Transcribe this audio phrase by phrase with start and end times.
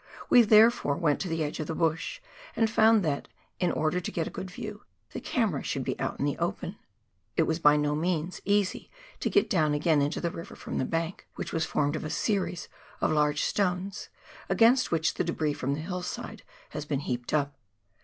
[0.31, 2.21] We therefore went to the edge of the bush,
[2.55, 3.27] and found that,
[3.59, 6.79] in order to get a good view, the camera should be out in the open.
[7.37, 10.85] It was by no means easy to get down again into the river from the
[10.85, 12.67] bank, which was' formed of a series
[12.99, 14.09] of large stones,
[14.49, 17.55] against which the debris from the hillside has been heaped up.